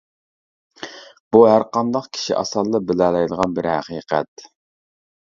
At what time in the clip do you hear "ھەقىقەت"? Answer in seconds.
3.77-4.51